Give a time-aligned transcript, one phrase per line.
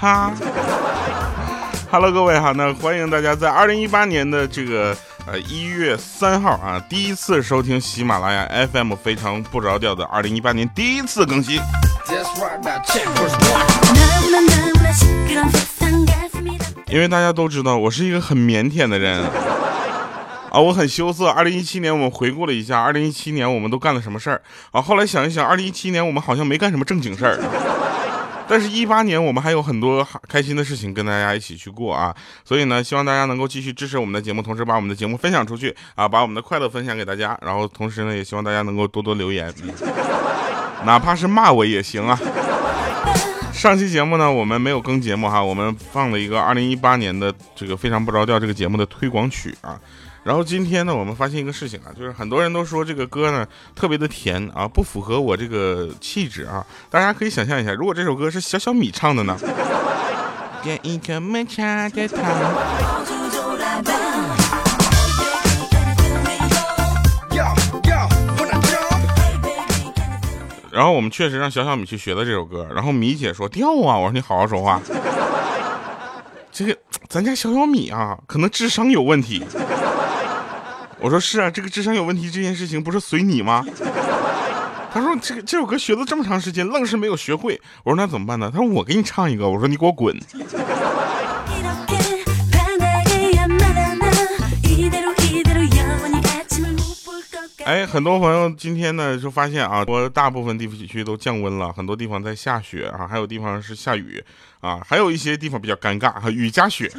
[0.00, 0.32] 哈。
[1.90, 4.96] Hello，各位哈，那欢迎大家在二零一八年的这个
[5.26, 11.60] 呃一月三号啊，第一次收听喜马拉雅 FM 非常不着调的二零一八年第一次更新。
[16.86, 19.22] 因为大家都知道我是一个很腼腆的人
[20.50, 21.28] 啊，我很羞涩。
[21.28, 24.40] 二零一七年我们回顾了一下，二零一七年我们都干了什么事儿
[24.72, 24.80] 啊？
[24.80, 27.38] 后来想一想，二零一七年我们好像没干什么正经事儿，
[28.52, 32.12] 但是，一八年我们还有很多开心的事情跟大家一起去过啊。
[32.44, 37.38] 所以呢，希望大家能够继续支持我们的节目，同时把我们的节目分享出去啊，把我们的快乐分享给大家。
[37.42, 39.54] 然后，同时呢，也希望大家能够多多留言，
[40.84, 42.18] 哪怕是骂我也行啊。
[43.52, 49.78] 上期节目呢，我们没有更节目哈，我们放了一个二零一八年的这个非常不着调这个节目的推广曲啊。
[50.22, 56.64] 然后今天呢，我们发现一个事情啊，就是很多人都说这个歌呢特别的甜啊，不符合我这个气质啊。
[56.90, 59.36] 大家可以想象一下，如果这首歌是小小米唱的呢？
[70.70, 74.80] 然后我们确实让小小米去学了这首歌，然后米姐说调啊，我说你好好说话。
[76.52, 76.76] 这个
[77.08, 79.42] 咱家小小米啊，可能智商有问题。
[81.00, 83.64] 我说是啊，这个智商有问题这件事情不是随你吗？
[84.92, 87.60] 他说这个这首歌学了这么长时间，愣是没有学会。
[87.84, 88.50] 我说那怎么办呢？
[88.52, 89.48] 他说我给你唱一个。
[89.48, 90.18] 我说你给我滚。
[97.64, 104.22] 哎，很多朋友今天呢就发现啊，我大部分地区都降温了，很多地方在下雪啊，还有地方是下雨
[104.60, 106.90] 啊，还有一些地方比较尴尬哈，雨加雪，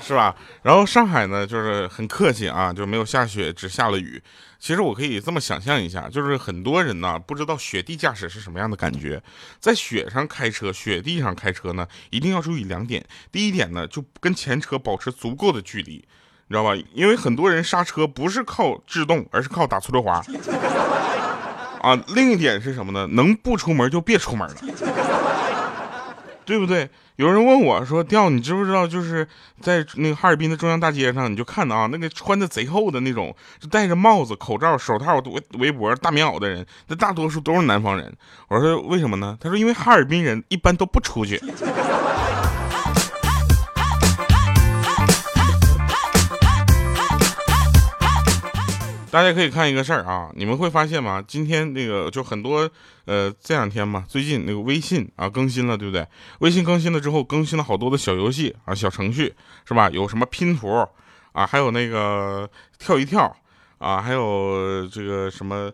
[0.00, 0.34] 是吧？
[0.62, 4.22] 然后上海呢就是很客气啊，就没有下雪，只下了雨。
[4.58, 9.22] 其实我可以这么想象一下，就是很多人呢不知道雪地驾驶是什么样的感觉，
[9.58, 13.04] 在雪上开车，雪地上开车呢，一定要注意两点。
[13.32, 15.92] 第一点呢，就跟前车保持足够的距离。
[16.48, 16.74] 你知道吧？
[16.92, 20.22] 因为很多人刹车不是靠制动，而是靠打搓溜滑。
[21.80, 23.06] 啊，另一点是什么呢？
[23.12, 24.56] 能不出门就别出门了，
[26.44, 26.90] 对不对？
[27.20, 28.86] 有人问我说：“调，你知不知道？
[28.86, 29.28] 就是
[29.60, 38.10] 在那个哈尔滨的中央大街上，你就看到啊，那个穿的贼厚的那种，就戴着帽子、口罩、手套、围围脖、大棉袄的人，那大多数都是南方人。”
[38.48, 41.38] 我说：“为什么呢？”他说：“因为哈尔滨人一般都不出去。”
[49.10, 51.22] 大家可以看一个事儿啊，你们会发现吗？
[51.26, 52.70] 今天那个就很多，
[53.06, 56.06] 呃，这两天嘛，最近那个微信啊更新了，对不对？
[56.38, 59.34] 微信更新了之后，更新了好多的小游戏啊、小程序，
[59.66, 59.90] 是吧？
[59.90, 60.86] 有什么拼图
[61.32, 62.48] 啊，还有那个
[62.78, 63.36] 跳一跳
[63.78, 65.72] 啊，还有这个什么，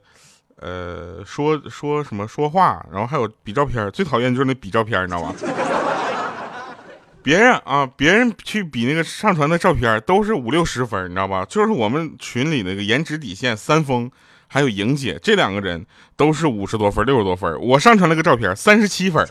[0.56, 5.34] 呃，说说什么说话，然后还有比照片，最讨厌就是那比照片，你知道吧？
[7.26, 11.44] 别人啊，别人去比那个上传的照片都是五六十分，你知道吧？
[11.44, 14.08] 就是我们群里那个颜值底线三丰，
[14.46, 15.84] 还有莹姐这两个人
[16.14, 17.60] 都是五十多分、六十多分。
[17.60, 19.28] 我上传了个照片，三十七分，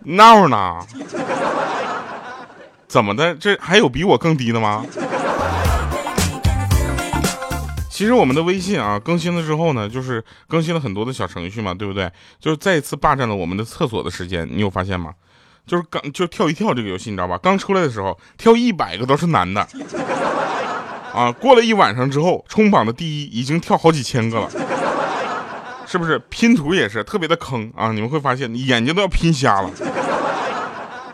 [0.00, 0.78] 闹呢？
[2.86, 3.34] 怎么的？
[3.34, 4.82] 这还有比我更低的吗？
[7.90, 12.10] 其实我们的微信啊，更新了之后呢，就是更新了很多的小程序嘛，对不对？
[12.40, 15.12] 就是再一次霸占了我们的厕所的时间，你有发现吗？
[15.68, 17.38] 就是刚就跳一跳这个游戏，你知道吧？
[17.40, 19.60] 刚出来的时候跳一百个都是男的，
[21.14, 24.50] 啊，过了一晚上之后，冲榜的第一已经跳好几千个了，
[25.86, 26.18] 是不是？
[26.30, 27.92] 拼图也是特别的坑啊！
[27.92, 29.70] 你们会发现眼睛都要拼瞎了。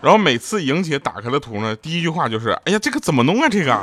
[0.01, 3.49] 然后每次莹姐打开了图呢，第一句话就是：哎呀，这个怎么弄啊？
[3.49, 3.77] 这个。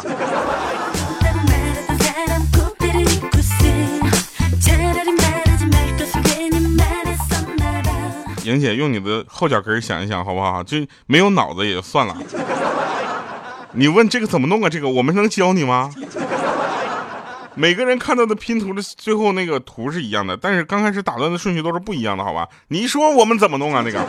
[8.51, 10.61] 玲姐，用你的后脚跟想一想，好不好？
[10.61, 12.15] 就没有脑子也就算了。
[13.73, 14.69] 你问这个怎么弄啊？
[14.69, 15.89] 这个我们能教你吗？
[17.55, 22.47] 每个人看到的拼图的最后那个图是一样的，但是刚开始打乱的顺序都是不一样的，好吧？
[22.67, 23.81] 你说我们怎么弄啊？
[23.85, 23.99] 那个，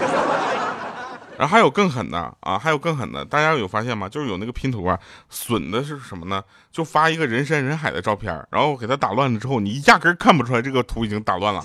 [1.36, 4.08] 然后还有更狠的啊，还有更狠的，大家有发现吗？
[4.08, 4.98] 就是有那个拼图啊，
[5.28, 6.42] 损的是什么呢？
[6.70, 11.64] 就发一个人山人海的照片，然后给他打乱了之后，你压根看不出来这个图已经打乱了。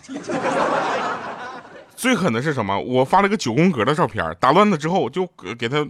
[1.98, 2.80] 最狠的是什么？
[2.80, 5.28] 我发了个九宫格的照片，打乱了之后就
[5.58, 5.86] 给他，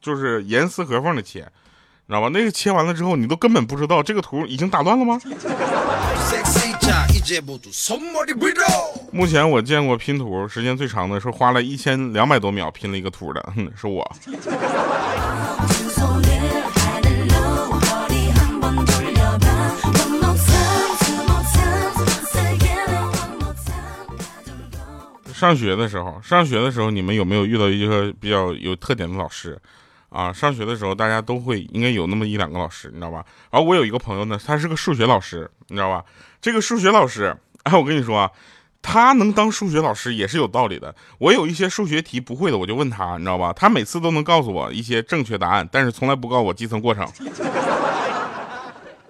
[0.00, 1.40] 就是严丝合缝的切，
[2.08, 2.28] 知道吧？
[2.28, 5.18] 那个切完了之后，你都根本不知道这个图已经打乱了吗？
[9.12, 14.04] 目前我见过拼图时间最长的是花了一千两百多秒拼了一个图的，是我。
[25.44, 29.60] 上学的时候，上学的时候，你们有没有遇到一个比较有特点的老师？
[30.08, 33.22] 啊，上学的时候大家都会应该有那么一两个老师，你知道吧？
[33.50, 36.02] 然后我有一个朋友呢，他是个数学老师，你知道吧？
[36.40, 38.30] 这个数学老师，哎，我跟你说啊，
[38.80, 40.94] 他能当数学老师也是有道理的。
[41.18, 43.52] 我有一些数学题不会的，我就问他，你知道吧？
[43.52, 47.06] 他每次都能告诉我一些正确答案，但是从来不告诉我计算过程。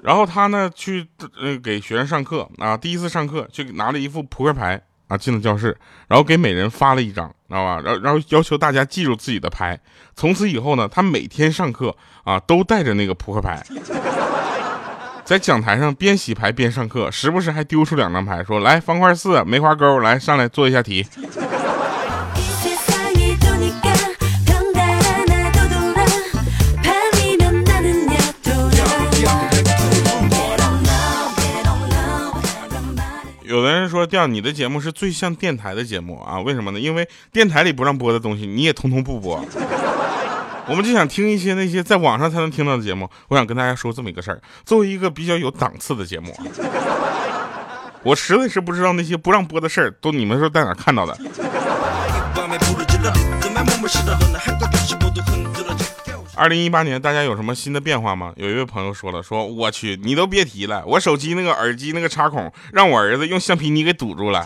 [0.02, 1.06] 然后他呢，去
[1.40, 4.82] 呃给学生上课啊，第一次上课就拿了一副扑克牌。
[5.08, 5.76] 啊，进了教室，
[6.08, 7.80] 然后给每人发了一张，知道吧？
[7.84, 9.78] 然后然后要求大家记住自己的牌。
[10.16, 13.62] 从此以后呢，他每天上课啊，都带着那个扑克牌，
[15.24, 21.06] 在讲台上边洗牌边上课，时不时还丢出两张牌，说：“来，方块四，梅花勾，来上来做一下题。”
[33.54, 36.40] 有的人说，调你的节目是最像电台的节目啊？
[36.40, 36.80] 为什么呢？
[36.80, 39.40] 因为电台里不让播的东西，你也通通不播。
[40.66, 43.08] 我们就想听一些那些在网上才能听到的节目。
[43.28, 46.36] 我想跟大家说这么一个事儿：作为一个比较有档次的节目，
[48.02, 51.16] 我实在是不知道那些不让播的事儿都你们是在哪看到的。
[56.36, 58.32] 二零一八年，大家有什么新的变化吗？
[58.36, 64.44] 有一位朋友说了，说我去，你都别提了，我手机那个耳机那个插孔，让我儿子用橡皮泥给堵住了。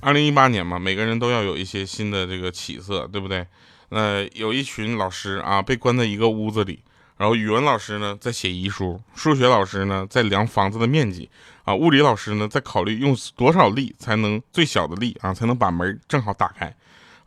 [0.00, 3.46] 二零一八年嘛，每个人都要有一些新的这个起色，对不对？
[3.90, 6.82] 呃，有一群老师啊，被关在一个屋子里，
[7.18, 11.30] 然后语文老师呢在写遗书，数学老师呢在量房子的面积，
[11.62, 16.74] 啊，物理老师呢在考虑用多少力才能最小的力啊才能把门正好打开。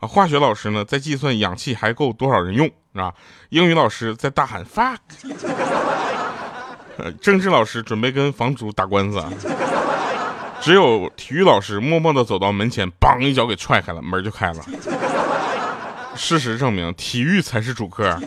[0.06, 3.12] 化学老师呢在计算氧气还够多少人用，是吧？
[3.50, 4.98] 英语老师在大喊 fuck，
[7.20, 9.22] 政治老师准备跟房主打官司，
[10.60, 14.64] 只有体育老师默默的走到门前，梆一脚给踹开了，门就开了。
[16.14, 18.18] 事实证明，体育才是主科。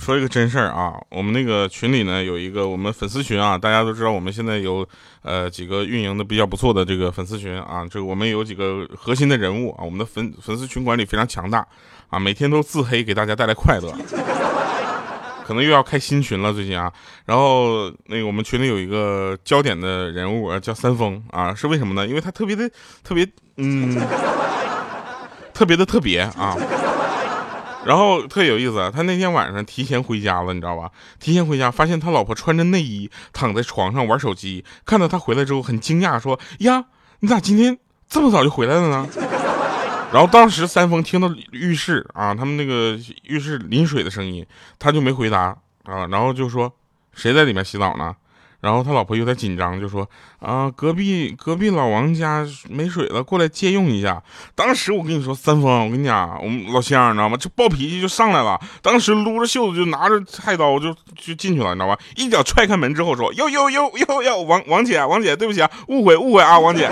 [0.00, 4.84] 说一个真事儿啊，我们那个群里呢有一个我们粉丝群啊，大家都知道我们现在有
[5.20, 11.64] 呃几个运营的比较不错的这个粉丝群啊，这个我们有几个核心的人物啊，我们的粉粉丝群管理非常强大
[12.08, 13.94] 啊，每天都自黑给大家带来快乐，
[15.46, 16.90] 可能又要开新群了最近啊，
[17.26, 22.06] 然后那个我们群里有一个焦点的人物啊叫三丰啊，是为什么呢？
[22.06, 22.68] 因为他特别的
[23.04, 23.94] 特别嗯，
[25.52, 26.56] 特别的特别啊。
[27.84, 30.90] 然后特有意思，他那天晚上提前回家了，你知道吧？
[31.18, 34.64] 提前回家，发现他老婆穿着内衣躺在床上玩手机。
[34.84, 36.84] 看到他回来之后，很惊讶，说：“呀，
[37.20, 37.78] 你咋今天
[38.08, 39.08] 这么早就回来了呢？”
[40.12, 44.44] 然后当时三丰听到浴室啊，他们那个浴室淋水的声音，
[44.78, 46.70] 他就没回答啊，然后就说
[47.14, 48.14] ：“谁在里面洗澡呢？”
[48.60, 50.08] 然后他老婆有点紧张，就说
[50.38, 54.22] ：“啊，隔壁隔壁老王家没水了，过来借用一下。”
[54.54, 57.36] 当时我跟你说，三丰，我跟你讲，我们老乡，你知道吗？
[57.36, 58.60] 就暴脾气就上来了。
[58.82, 61.98] 当时撸着袖子就拿着菜刀就就进去了，你知道吧？
[62.16, 66.90] 一脚踹开门之后说：“哟哟哟哟哟，王王姐，王姐，对不起啊，误会误会啊，王姐。”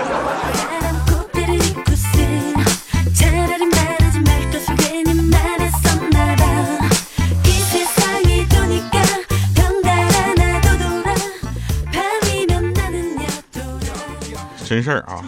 [14.69, 15.25] 真事儿啊，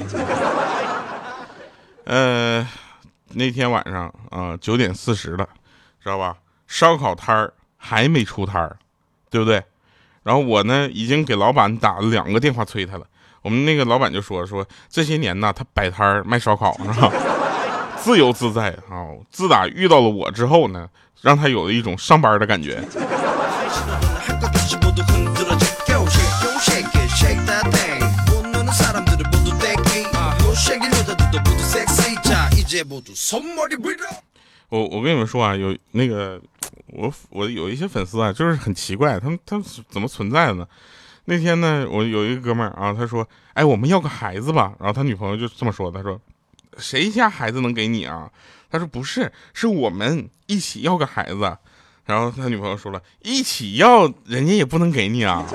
[2.06, 2.68] 呃，
[3.30, 5.50] 那天晚上啊，九点四十了，
[6.00, 6.36] 知道吧？
[6.68, 8.78] 烧烤摊儿还没出摊儿，
[9.32, 9.64] 对不对？
[10.22, 13.06] 然后我呢，已经给老板打了两个电话催他了。
[13.42, 17.12] 我们那个老板就说说，这些年呢，他摆摊儿卖烧烤是吧？
[17.98, 19.10] 自由自在啊。
[19.32, 20.88] 自打遇到了我之后呢，
[21.20, 22.80] 让他有了一种上班的感觉。
[34.70, 36.42] 我我跟你们说啊，有那个
[36.88, 40.68] 我我有一些粉丝啊，就是很奇怪，他们他们怎么存在的呢？
[41.26, 46.20] 那天呢，我有一个哥们儿啊，他说：“哎，我们要个孩子吧。”然后他女朋友就这么说：“他说，
[46.78, 48.32] 谁家孩子能给你啊？”
[48.72, 51.58] 他说：“不是，是我们一起要个孩子。”
[52.06, 55.46] 然后他女朋友说了：“一起要，人家也不能给你啊，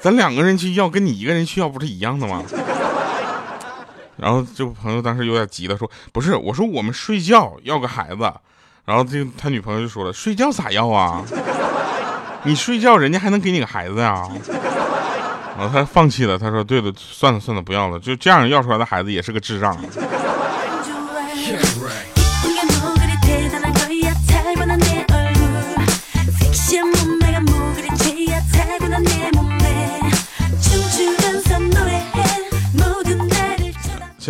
[0.00, 2.44] 咱两个人去要，跟你一个人去要不是一样的吗？”
[4.20, 8.30] 然后这个朋友当时有点急了，说：“不是，我说我们睡觉要个孩子。”
[8.84, 11.24] 然后这他女朋友就说了：“睡觉咋要啊？
[12.44, 14.28] 你睡觉人家还能给你个孩子呀？”
[15.58, 19.76] 然后他放弃了，他说：“对了，算了算了，不要了，就这样要出来的孩子也是个智障。”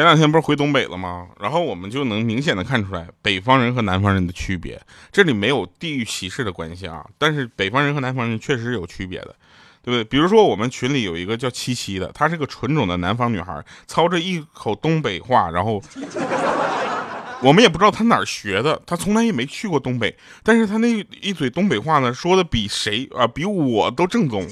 [0.00, 1.28] 前两天不是回东北了吗？
[1.38, 4.80] 然后我们就能明显的看出来北方人和南方人的区别。
[5.12, 9.36] 这里没有地域歧视的关系啊，但是北方人和南方人确实是有区别的，
[9.82, 10.02] 对不对？
[10.04, 15.82] 比如说我们群里有一个叫七七的，她是个纯种的南方女孩，操着一口东北话，然后
[17.44, 20.88] 我们也不知道她哪儿学的，她从来也没去过东北，但是她那
[21.20, 24.48] 一嘴东北话呢，说的比谁啊，比我都正宗。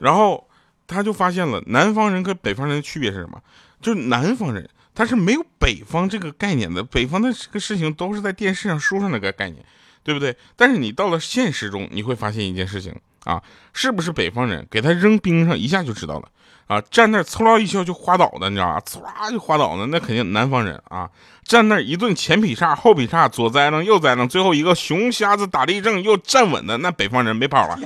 [0.00, 0.45] 然后。
[0.86, 3.40] 他就发现了南方人跟北方人的区别是什么？
[3.80, 9.64] 就是南方人他是没有北方这个概念的，北方的这个事情都是在电视上、书上那个概念，
[10.02, 10.34] 对不对？
[10.56, 13.42] 但是你到了现实中，你会发现一件事情啊，
[13.74, 14.66] 是不是北方人？
[14.70, 16.28] 给他扔冰上一下就知道了
[16.66, 16.80] 啊！
[16.90, 18.80] 站那儿呲啦一笑就滑倒的，你知道吧？
[18.80, 21.10] 嗖啦就滑倒的，那肯定南方人啊！
[21.44, 27.78] 站那一顿前劈叉后劈叉，左栽楞右栽楞，最后一个熊瞎子打立正又站稳的，那北方人没跑了。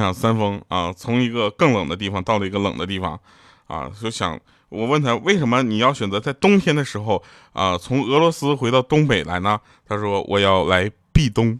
[0.00, 3.20] 想三丰啊，从一个更冷的地方到了一个冷的地方，
[3.66, 4.38] 啊，就想
[4.68, 9.60] 我问他为什么你要选择在冬天的时候啊，从俄罗斯回到东北来呢？
[9.86, 11.58] 他说我要来避冬，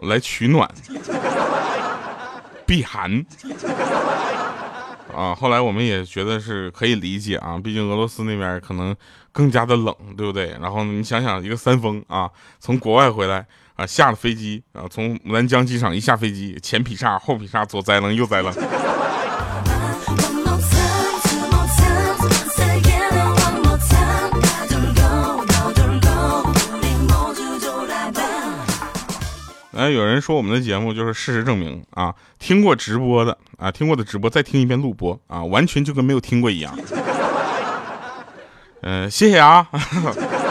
[0.00, 0.68] 来取暖，
[2.66, 3.24] 避寒。
[5.14, 8.96] 啊，后来我们也觉得是可以理解啊，毕竟俄罗斯那边可能
[9.30, 10.56] 更加的冷，对不对？
[10.60, 13.46] 然后你想想，一个三丰啊，从国外回来。
[13.82, 18.54] 啊，下了飞机啊，从南疆机场一下飞机，前劈叉，后劈叉，左栽楞，右栽楞。
[29.74, 36.72] 哎，有人说我们的节目就是事实证明啊，听过直播的啊，听过的直播再听一遍录播啊，完全就跟没有听过一样。
[38.82, 39.66] 嗯， 谢谢啊。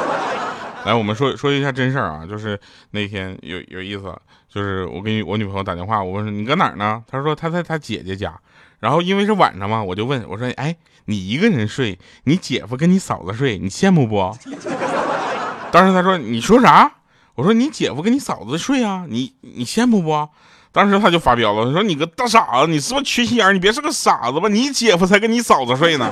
[0.84, 2.60] 来，我们说说一下真事儿啊，就是
[2.92, 4.16] 那天有有意思，
[4.50, 7.04] 就是我给我女朋友打电话，我问你搁哪儿呢？
[7.08, 8.34] 她说她在她姐姐家，
[8.80, 14.36] 然后因为是晚上嘛，我就问我说，哎，你一个人睡，你姐夫跟你嫂子睡，你羡慕不？
[15.72, 16.92] 当时她说你说啥？
[17.36, 20.30] 我说你姐夫跟你嫂子睡啊，你你羡慕不？
[20.74, 23.54] 当时他就发飙了，他说你个大傻子，你是不是缺心眼？
[23.54, 24.48] 你别是个傻子吧？
[24.50, 26.10] 你姐夫才跟你嫂子睡呢。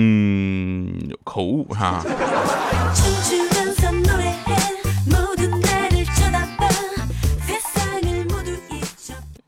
[0.00, 2.04] 嗯，口误哈。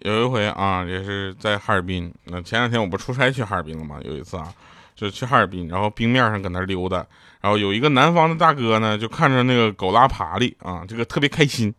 [0.01, 2.13] 有一回啊，也是在哈尔滨。
[2.25, 4.01] 那前两天我不出差去哈尔滨了吗？
[4.03, 4.53] 有一次啊，
[4.97, 6.97] 就去哈尔滨，然后冰面上搁那溜达，
[7.41, 11.73] 然后有一个南方的大哥呢，就看着那个狗拉爬犁啊，这个特别开心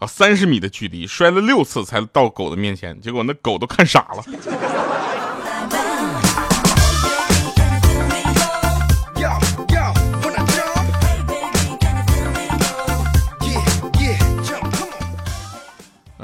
[0.00, 4.22] 啊，三十米的距离摔了六次才到狗的面前，结果那狗都看傻了。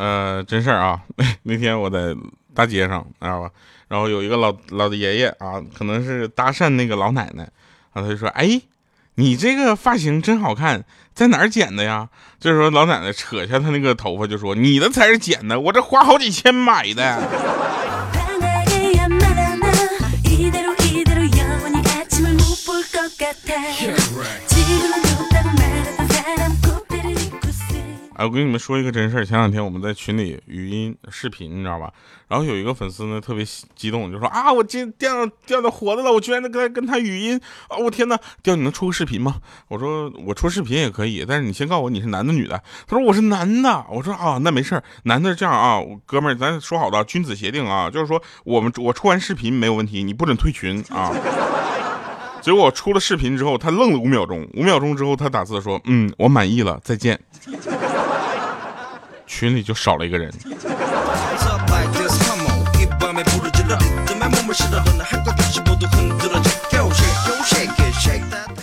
[0.05, 1.01] 呃，真事儿啊！
[1.45, 2.15] 那天我在
[2.55, 3.51] 大街上，知道吧？
[3.89, 7.49] 然后有一个老老的爷爷啊，可能是搭讪那个老奶奶，
[7.95, 8.61] 然后他就说：“哎，
[9.15, 10.85] 你这个发型真好看，
[11.15, 17.27] 在哪儿剪的呀？”这时候老奶奶扯下她那个头发就说：“你的才是剪的，我这花好几千买的。
[28.16, 29.25] ”哎，我跟你们说一个真事儿。
[29.25, 31.92] 前两天我们在群里语音视频，你知道吧？
[32.28, 33.44] 然后有一个粉丝呢特别
[33.75, 37.76] 激动，就说啊，我今钓钓到活的了，我居然能跟跟他语音啊！
[37.76, 39.40] 我天哪，钓你能出个视频吗？
[39.68, 42.62] 我说我出视频也可以，但是你先告诉我你是男的女的。
[42.87, 43.85] 他说我是男的。
[43.90, 51.12] 我说啊，那没事儿，男的这样啊，哥们儿，咱说好的君子协定啊，就是说我们我出完视频没有问题，你不准退群啊。
[52.40, 57.18] 结果我出了视频之后，他愣了五秒钟，五秒钟之后他打字说，嗯，我满意了，再见。
[59.37, 60.33] 群里就少了一个人。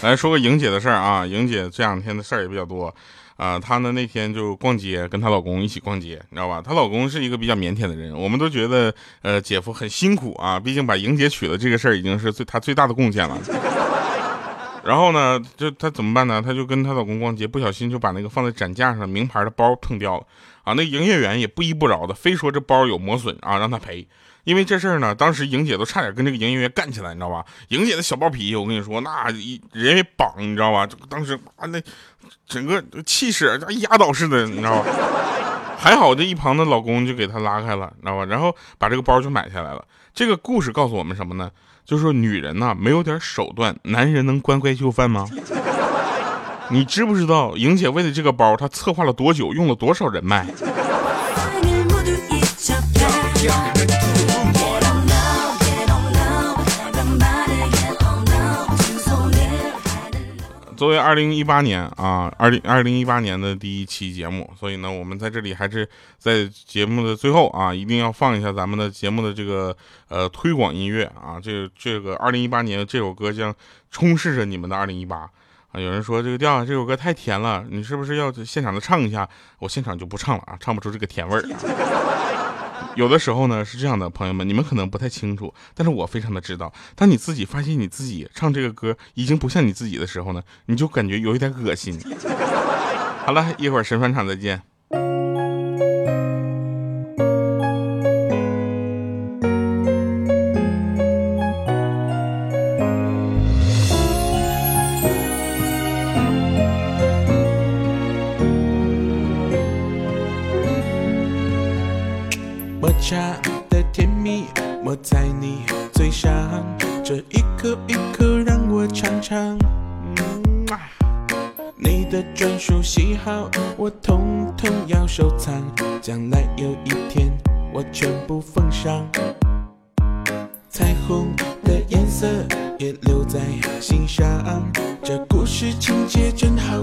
[0.02, 2.94] 来说个莹姐的事儿啊，莹姐这两天的事儿也比较多
[3.36, 3.60] 啊。
[3.60, 6.62] 她呢那天就逛街，跟她老公一起逛街，你知道吧？
[6.66, 13.38] 她老公是一个比较腼腆的人，我们都觉得呃姐夫很辛苦啊，毕竟把莹姐娶了这个事儿已经是最他最大的贡献了。
[14.84, 16.42] 然后呢，就她怎么办呢？
[16.42, 20.26] 她就跟她老公逛街，不小心就把那个放在展架上名牌的包碰掉了
[20.64, 20.74] 啊！
[20.74, 24.08] 那营业员也不依不饶的，非说这包有磨损啊，让他赔。
[24.44, 27.46] 因为这事儿呢，当时莹姐都差点跟这个营业员干起来，你知道吧？
[27.68, 30.88] 莹姐的小暴脾气，我跟你说，那一人为绑，你知道吧？
[31.08, 31.80] 当时啊，那
[32.48, 34.92] 整个气势压倒似的，你知道吧？
[35.78, 38.26] 还好这一旁的老公就给她拉开了，你知道吧？
[38.26, 39.86] 然后把这个包就买下来了。
[40.14, 41.52] 这个故事告诉我们什么呢？
[41.86, 45.28] 就是说女人呐，没有点手段，男人能乖乖就范吗？
[46.70, 50.46] 你知不知道莹姐为了这个包，她策划了多久，用了多少人脉？
[60.82, 73.54] 作为二零一八年啊，二零二零一八年的第一期节目，所以呢，我们在这里还是在节目的最后啊，一定要放一下咱们的节目的这个呃推广音乐啊，这这个二零一八年这首歌将
[73.92, 75.80] 充斥着你们的二零一八啊。
[75.80, 79.30] 有人说这个调这首歌太甜了，你是不是要现场的唱一下？
[79.60, 82.21] 我现场就不唱了啊，唱不出这个甜味儿。
[82.96, 86.74] 有的时候呢是这样的，朋友们，你们可能不太清楚，但是我非常的知道。
[86.96, 92.00] 当你自己发现你自己唱这个歌已经不像你自己的时候呢，你就感觉有一点恶心。
[93.26, 94.62] 好了一会儿神返场再见。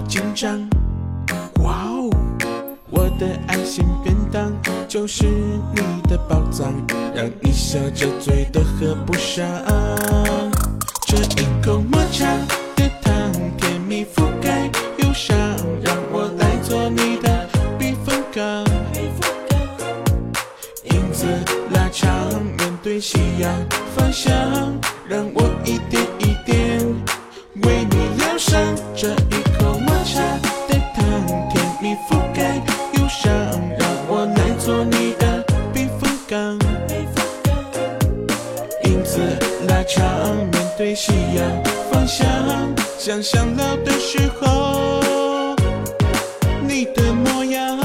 [0.06, 0.68] 紧张。
[1.62, 2.10] 哇哦！
[2.90, 4.52] 我的爱心便当
[4.88, 5.26] 就是
[5.74, 6.72] 你的宝藏，
[7.14, 9.46] 让你笑着嘴都合不上。
[11.06, 12.26] 这一口抹茶
[12.76, 13.12] 的糖，
[13.58, 15.36] 甜蜜覆盖忧伤，
[15.82, 18.44] 让我来做你的避风港。
[20.84, 21.26] 影子
[21.70, 22.10] 拉长，
[22.56, 23.52] 面对夕阳
[23.94, 24.32] 方向，
[25.08, 26.80] 让我一点一点
[27.64, 28.60] 为你疗伤。
[28.94, 29.37] 这一
[39.18, 42.24] 子拉长，面对夕阳方向，
[42.96, 45.56] 想想老的时候
[46.62, 47.76] 你的模样。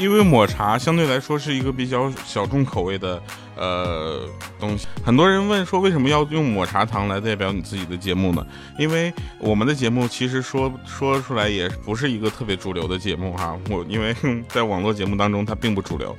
[0.00, 3.20] 因为抹茶相对来说是一个比较小众口味的。
[3.56, 4.26] 呃，
[4.58, 8.46] 东西很多人问说，为什么要用抹茶糖来代表你自己的节目呢？
[8.78, 13.56] 因为我们的节目其实说说出来也不是一个特别主流的节目哈。
[13.68, 14.14] 我因为
[14.48, 16.16] 在网络节目当中它并不主流，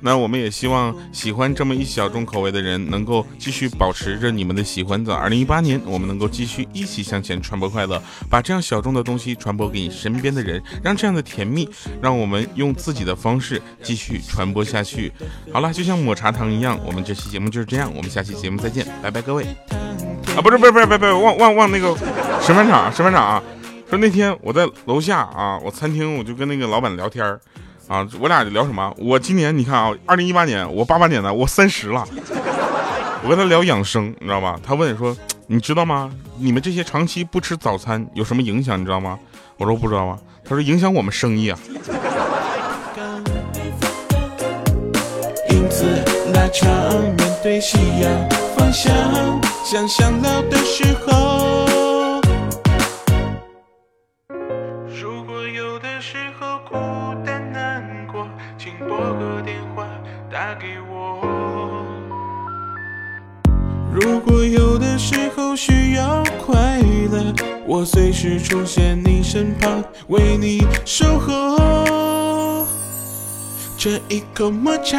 [0.00, 11.68] 那我们也希望喜欢这么一小众口味的人能够继续保持着你们的喜欢，在二零一八年我们能够继续一起向前传播快乐，把这样小众的东西传播给你身边的人，让这样的甜蜜
[12.00, 15.12] 让我们用自己的方式继续传播下去。
[15.52, 16.75] 好了，就像抹茶糖一样。
[16.84, 19.44] 我们这期节目就是这样，我们下期节目再见，拜拜各位。
[20.36, 21.96] 啊，不是不是不是不是，忘忘忘那个
[22.40, 23.42] 审判长审判长啊，
[23.88, 27.24] 说那天我在楼下啊，我餐厅我就跟那个老板聊天
[27.88, 28.92] 啊，我俩聊什么？
[28.98, 32.06] 我今年你看啊，二零一八年，我八八年的，我三十了，
[33.22, 34.58] 我跟他聊养生，你知道吧？
[34.62, 36.10] 他问说，你知道吗？
[36.38, 38.78] 你们这些长期不吃早餐有什么影响？
[38.78, 39.18] 你知道吗？
[39.56, 40.18] 我说不知道啊。
[40.44, 41.58] 他说影响我们生意啊。
[46.36, 46.68] 拉长，
[47.16, 48.92] 面对夕阳方向，
[49.64, 52.20] 想想老的时候。
[54.86, 56.74] 如果有的时候孤
[57.24, 59.86] 单难过，请拨个电话
[60.30, 61.22] 打给我。
[63.90, 66.78] 如果有的时候需要快
[67.10, 67.32] 乐，
[67.66, 72.66] 我随时出现你身旁，为你守候。
[73.78, 74.98] 这一口抹茶。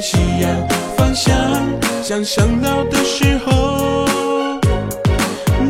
[0.00, 0.68] 夕阳。
[0.96, 1.34] 方向，
[2.02, 4.58] 想想老的时候，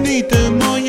[0.02, 0.88] 你的模样。